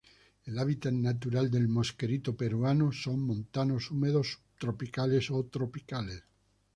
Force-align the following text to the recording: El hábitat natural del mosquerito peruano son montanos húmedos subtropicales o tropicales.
El 0.45 0.57
hábitat 0.57 0.93
natural 0.93 1.51
del 1.51 1.67
mosquerito 1.67 2.35
peruano 2.35 2.91
son 2.91 3.19
montanos 3.21 3.91
húmedos 3.91 4.29
subtropicales 4.39 5.29
o 5.29 5.45
tropicales. 5.45 6.23